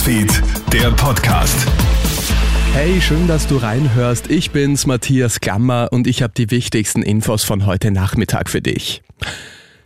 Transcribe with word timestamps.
Newsfeed, 0.00 0.42
der 0.72 0.90
Podcast. 0.92 1.66
Hey, 2.72 3.02
schön, 3.02 3.28
dass 3.28 3.46
du 3.46 3.58
reinhörst. 3.58 4.30
Ich 4.30 4.50
bin's, 4.50 4.86
Matthias 4.86 5.40
Klammer, 5.40 5.88
und 5.90 6.06
ich 6.06 6.22
habe 6.22 6.32
die 6.34 6.50
wichtigsten 6.50 7.02
Infos 7.02 7.44
von 7.44 7.66
heute 7.66 7.90
Nachmittag 7.90 8.48
für 8.48 8.62
dich. 8.62 9.02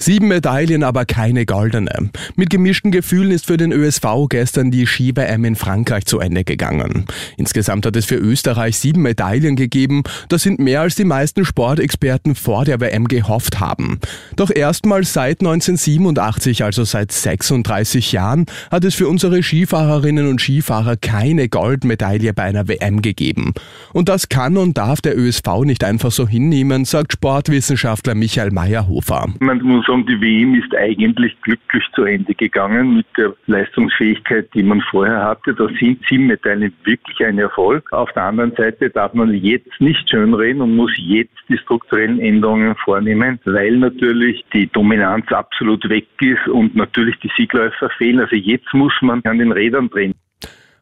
Sieben 0.00 0.28
Medaillen, 0.28 0.84
aber 0.84 1.04
keine 1.04 1.44
goldene. 1.44 2.10
Mit 2.36 2.50
gemischten 2.50 2.92
Gefühlen 2.92 3.32
ist 3.32 3.46
für 3.46 3.56
den 3.56 3.72
ÖSV 3.72 4.28
gestern 4.28 4.70
die 4.70 4.86
Ski-WM 4.86 5.44
in 5.44 5.56
Frankreich 5.56 6.06
zu 6.06 6.20
Ende 6.20 6.44
gegangen. 6.44 7.06
Insgesamt 7.36 7.84
hat 7.84 7.96
es 7.96 8.04
für 8.04 8.14
Österreich 8.14 8.78
sieben 8.78 9.02
Medaillen 9.02 9.56
gegeben. 9.56 10.04
Das 10.28 10.44
sind 10.44 10.60
mehr 10.60 10.82
als 10.82 10.94
die 10.94 11.04
meisten 11.04 11.44
Sportexperten 11.44 12.36
vor 12.36 12.64
der 12.64 12.80
WM 12.80 13.08
gehofft 13.08 13.58
haben. 13.58 13.98
Doch 14.36 14.52
erstmals 14.54 15.12
seit 15.12 15.40
1987, 15.40 16.62
also 16.62 16.84
seit 16.84 17.10
36 17.10 18.12
Jahren, 18.12 18.46
hat 18.70 18.84
es 18.84 18.94
für 18.94 19.08
unsere 19.08 19.42
Skifahrerinnen 19.42 20.28
und 20.28 20.40
Skifahrer 20.40 20.96
keine 20.96 21.48
Goldmedaille 21.48 22.32
bei 22.34 22.44
einer 22.44 22.68
WM 22.68 23.02
gegeben. 23.02 23.52
Und 23.92 24.08
das 24.08 24.28
kann 24.28 24.56
und 24.58 24.78
darf 24.78 25.00
der 25.00 25.18
ÖSV 25.18 25.64
nicht 25.64 25.82
einfach 25.82 26.12
so 26.12 26.28
hinnehmen, 26.28 26.84
sagt 26.84 27.14
Sportwissenschaftler 27.14 28.14
Michael 28.14 28.52
Meyerhofer. 28.52 29.26
Man 29.40 29.60
muss 29.62 29.87
sagen, 29.88 30.06
die 30.06 30.20
WM 30.20 30.54
ist 30.54 30.74
eigentlich 30.74 31.40
glücklich 31.42 31.84
zu 31.94 32.04
Ende 32.04 32.34
gegangen 32.34 32.96
mit 32.96 33.06
der 33.16 33.34
Leistungsfähigkeit, 33.46 34.48
die 34.54 34.62
man 34.62 34.80
vorher 34.82 35.24
hatte. 35.24 35.54
Da 35.54 35.68
sind 35.80 36.04
sieben 36.08 36.26
Medaillen 36.26 36.72
wirklich 36.84 37.24
ein 37.24 37.38
Erfolg. 37.38 37.92
Auf 37.92 38.12
der 38.12 38.24
anderen 38.24 38.54
Seite 38.54 38.90
darf 38.90 39.14
man 39.14 39.34
jetzt 39.34 39.80
nicht 39.80 40.08
schönreden 40.08 40.62
und 40.62 40.76
muss 40.76 40.92
jetzt 40.96 41.36
die 41.48 41.58
strukturellen 41.58 42.20
Änderungen 42.20 42.76
vornehmen, 42.76 43.40
weil 43.44 43.76
natürlich 43.78 44.44
die 44.52 44.66
Dominanz 44.66 45.26
absolut 45.32 45.88
weg 45.88 46.06
ist 46.20 46.46
und 46.48 46.76
natürlich 46.76 47.18
die 47.20 47.30
Siegläufer 47.36 47.90
fehlen. 47.90 48.20
Also 48.20 48.36
jetzt 48.36 48.72
muss 48.72 48.92
man 49.00 49.22
an 49.24 49.38
den 49.38 49.52
Rädern 49.52 49.88
drehen. 49.88 50.14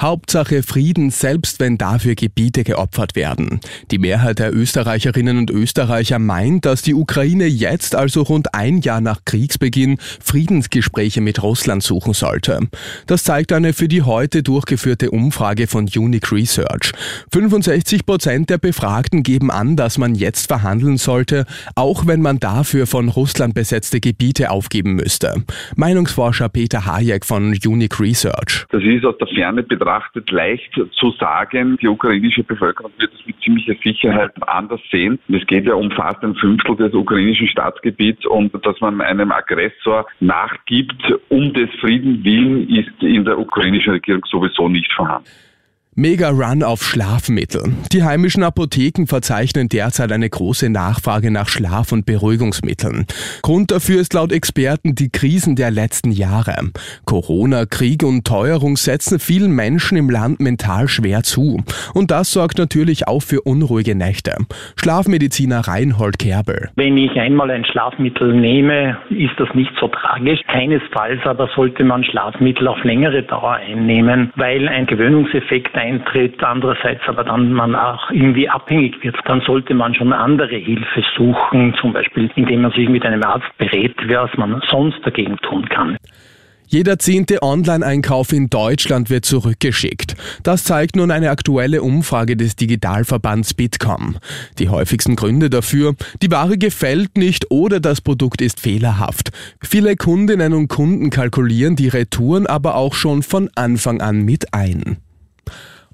Hauptsache 0.00 0.62
Frieden, 0.62 1.10
selbst 1.10 1.60
wenn 1.60 1.78
dafür 1.78 2.14
Gebiete 2.14 2.64
geopfert 2.64 3.14
werden. 3.14 3.60
Die 3.90 3.98
Mehrheit 3.98 4.38
der 4.38 4.54
Österreicherinnen 4.54 5.38
und 5.38 5.50
Österreicher 5.50 6.18
meint, 6.18 6.64
dass 6.64 6.82
die 6.82 6.94
Ukraine 6.94 7.46
jetzt, 7.46 7.94
also 7.94 8.22
rund 8.22 8.54
ein 8.54 8.80
Jahr 8.80 9.00
nach 9.00 9.24
Kriegsbeginn, 9.24 9.98
Friedensgespräche 9.98 11.20
mit 11.20 11.42
Russland 11.42 11.82
suchen 11.82 12.14
sollte. 12.14 12.60
Das 13.06 13.24
zeigt 13.24 13.52
eine 13.52 13.72
für 13.72 13.88
die 13.88 14.02
heute 14.02 14.42
durchgeführte 14.42 15.10
Umfrage 15.10 15.66
von 15.66 15.88
Unique 15.94 16.32
Research. 16.32 16.92
65 17.32 18.06
Prozent 18.06 18.50
der 18.50 18.58
Befragten 18.58 19.22
geben 19.22 19.50
an, 19.50 19.76
dass 19.76 19.98
man 19.98 20.14
jetzt 20.14 20.48
verhandeln 20.48 20.96
sollte, 20.96 21.44
auch 21.74 22.06
wenn 22.06 22.22
man 22.22 22.38
dafür 22.38 22.86
von 22.86 23.08
Russland 23.08 23.54
besetzte 23.54 24.00
Gebiete 24.00 24.50
aufgeben 24.50 24.94
müsste. 24.94 25.44
Meinungsforscher 25.76 26.48
Peter 26.48 26.86
Hayek 26.86 27.24
von 27.24 27.56
Unique 27.64 28.00
Research. 28.00 28.66
Das 28.70 28.82
ist 28.82 29.04
aus 29.04 29.16
der 29.18 29.28
Ferne 29.28 29.62
betrachtet 29.82 30.30
leicht 30.30 30.80
zu 30.92 31.10
sagen. 31.18 31.76
Die 31.78 31.88
ukrainische 31.88 32.44
Bevölkerung 32.44 32.92
wird 32.98 33.12
es 33.14 33.26
mit 33.26 33.36
ziemlicher 33.42 33.74
Sicherheit 33.82 34.30
anders 34.46 34.80
sehen. 34.90 35.18
Es 35.28 35.44
geht 35.46 35.66
ja 35.66 35.74
um 35.74 35.90
fast 35.90 36.22
ein 36.22 36.34
Fünftel 36.36 36.76
des 36.76 36.94
ukrainischen 36.94 37.48
Staatsgebiets 37.48 38.24
und 38.26 38.54
dass 38.64 38.80
man 38.80 39.00
einem 39.00 39.32
Aggressor 39.32 40.06
nachgibt, 40.20 41.02
um 41.28 41.52
des 41.52 41.70
Frieden 41.80 42.22
willen, 42.22 42.68
ist 42.68 43.02
in 43.02 43.24
der 43.24 43.38
ukrainischen 43.38 43.94
Regierung 43.94 44.24
sowieso 44.30 44.68
nicht 44.68 44.92
vorhanden. 44.92 45.28
Mega 45.94 46.30
Run 46.30 46.62
auf 46.62 46.82
Schlafmittel. 46.82 47.64
Die 47.92 48.02
heimischen 48.02 48.42
Apotheken 48.42 49.06
verzeichnen 49.06 49.68
derzeit 49.68 50.10
eine 50.10 50.30
große 50.30 50.70
Nachfrage 50.70 51.30
nach 51.30 51.48
Schlaf- 51.48 51.92
und 51.92 52.06
Beruhigungsmitteln. 52.06 53.04
Grund 53.42 53.70
dafür 53.70 54.00
ist 54.00 54.14
laut 54.14 54.32
Experten 54.32 54.94
die 54.94 55.10
Krisen 55.10 55.54
der 55.54 55.70
letzten 55.70 56.10
Jahre. 56.10 56.54
Corona, 57.04 57.66
Krieg 57.66 58.04
und 58.04 58.26
Teuerung 58.26 58.78
setzen 58.78 59.18
vielen 59.18 59.52
Menschen 59.54 59.98
im 59.98 60.08
Land 60.08 60.40
mental 60.40 60.88
schwer 60.88 61.24
zu. 61.24 61.62
Und 61.92 62.10
das 62.10 62.32
sorgt 62.32 62.56
natürlich 62.56 63.06
auch 63.06 63.20
für 63.20 63.42
unruhige 63.42 63.94
Nächte. 63.94 64.34
Schlafmediziner 64.76 65.68
Reinhold 65.68 66.18
Kerbel. 66.18 66.70
Wenn 66.74 66.96
ich 66.96 67.20
einmal 67.20 67.50
ein 67.50 67.66
Schlafmittel 67.66 68.32
nehme, 68.32 68.96
ist 69.10 69.34
das 69.36 69.54
nicht 69.54 69.72
so 69.78 69.88
tragisch. 69.88 70.40
Keinesfalls 70.46 71.20
aber 71.26 71.50
sollte 71.54 71.84
man 71.84 72.02
Schlafmittel 72.02 72.66
auf 72.66 72.82
längere 72.82 73.24
Dauer 73.24 73.56
einnehmen, 73.56 74.32
weil 74.36 74.66
ein 74.68 74.86
Gewöhnungseffekt 74.86 75.81
eintritt, 75.82 76.42
andererseits 76.42 77.02
aber 77.06 77.24
dann 77.24 77.52
man 77.52 77.74
auch 77.74 78.10
irgendwie 78.10 78.48
abhängig 78.48 79.02
wird, 79.02 79.16
dann 79.24 79.40
sollte 79.40 79.74
man 79.74 79.94
schon 79.94 80.12
andere 80.12 80.56
Hilfe 80.56 81.02
suchen, 81.16 81.74
zum 81.80 81.92
Beispiel 81.92 82.30
indem 82.36 82.62
man 82.62 82.72
sich 82.72 82.88
mit 82.88 83.04
einem 83.04 83.22
Arzt 83.22 83.50
berät, 83.58 83.94
was 84.08 84.30
man 84.36 84.62
sonst 84.70 85.00
dagegen 85.04 85.36
tun 85.38 85.68
kann. 85.68 85.96
Jeder 86.72 86.98
zehnte 86.98 87.42
Online-Einkauf 87.42 88.32
in 88.32 88.48
Deutschland 88.48 89.10
wird 89.10 89.26
zurückgeschickt. 89.26 90.14
Das 90.42 90.64
zeigt 90.64 90.96
nun 90.96 91.10
eine 91.10 91.28
aktuelle 91.28 91.82
Umfrage 91.82 92.34
des 92.34 92.56
Digitalverbands 92.56 93.52
Bitkom. 93.52 94.16
Die 94.58 94.70
häufigsten 94.70 95.14
Gründe 95.14 95.50
dafür, 95.50 95.94
die 96.22 96.30
Ware 96.30 96.56
gefällt 96.56 97.18
nicht 97.18 97.50
oder 97.50 97.78
das 97.78 98.00
Produkt 98.00 98.40
ist 98.40 98.58
fehlerhaft. 98.58 99.32
Viele 99.62 99.96
Kundinnen 99.96 100.54
und 100.54 100.68
Kunden 100.68 101.10
kalkulieren 101.10 101.76
die 101.76 101.88
Retouren 101.88 102.46
aber 102.46 102.76
auch 102.76 102.94
schon 102.94 103.22
von 103.22 103.50
Anfang 103.54 104.00
an 104.00 104.22
mit 104.22 104.54
ein. 104.54 104.96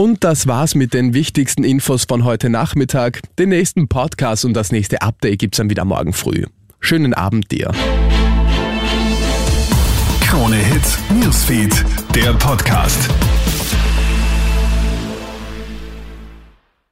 Und 0.00 0.24
das 0.24 0.46
war's 0.46 0.74
mit 0.74 0.94
den 0.94 1.12
wichtigsten 1.12 1.62
Infos 1.62 2.06
von 2.08 2.24
heute 2.24 2.48
Nachmittag. 2.48 3.20
Den 3.38 3.50
nächsten 3.50 3.86
Podcast 3.86 4.46
und 4.46 4.54
das 4.54 4.72
nächste 4.72 5.02
Update 5.02 5.40
gibt's 5.40 5.58
dann 5.58 5.68
wieder 5.68 5.84
morgen 5.84 6.14
früh. 6.14 6.46
Schönen 6.80 7.12
Abend 7.12 7.50
dir. 7.50 7.70
Krone 10.22 10.56
Hits, 10.56 10.98
Newsfeed, 11.10 11.84
der 12.14 12.32
Podcast. 12.32 13.10